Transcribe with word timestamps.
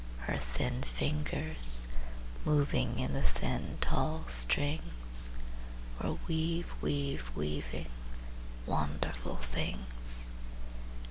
Her 0.21 0.35
thin 0.35 0.81
fingers, 0.81 1.87
moving 2.43 2.97
In 2.97 3.13
the 3.13 3.21
thin, 3.21 3.77
tall 3.81 4.25
strings, 4.29 5.29
Were 6.03 6.15
weav 6.27 6.65
weav 6.81 7.35
weaving 7.35 7.85
Wonderful 8.65 9.35
things. 9.35 10.29